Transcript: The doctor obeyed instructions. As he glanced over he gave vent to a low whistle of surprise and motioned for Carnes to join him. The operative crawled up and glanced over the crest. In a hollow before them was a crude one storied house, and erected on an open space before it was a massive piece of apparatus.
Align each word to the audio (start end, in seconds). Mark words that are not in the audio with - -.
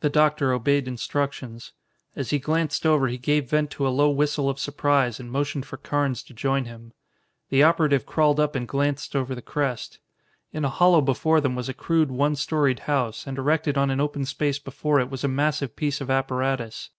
The 0.00 0.10
doctor 0.10 0.52
obeyed 0.52 0.88
instructions. 0.88 1.70
As 2.16 2.30
he 2.30 2.40
glanced 2.40 2.84
over 2.84 3.06
he 3.06 3.16
gave 3.16 3.48
vent 3.48 3.70
to 3.70 3.86
a 3.86 3.90
low 3.94 4.10
whistle 4.10 4.50
of 4.50 4.58
surprise 4.58 5.20
and 5.20 5.30
motioned 5.30 5.66
for 5.66 5.76
Carnes 5.76 6.24
to 6.24 6.34
join 6.34 6.64
him. 6.64 6.92
The 7.50 7.62
operative 7.62 8.06
crawled 8.06 8.40
up 8.40 8.56
and 8.56 8.66
glanced 8.66 9.14
over 9.14 9.36
the 9.36 9.42
crest. 9.42 10.00
In 10.52 10.64
a 10.64 10.68
hollow 10.68 11.00
before 11.00 11.40
them 11.40 11.54
was 11.54 11.68
a 11.68 11.74
crude 11.74 12.10
one 12.10 12.34
storied 12.34 12.80
house, 12.90 13.24
and 13.24 13.38
erected 13.38 13.78
on 13.78 13.88
an 13.88 14.00
open 14.00 14.24
space 14.24 14.58
before 14.58 14.98
it 14.98 15.10
was 15.10 15.22
a 15.22 15.28
massive 15.28 15.76
piece 15.76 16.00
of 16.00 16.10
apparatus. 16.10 16.90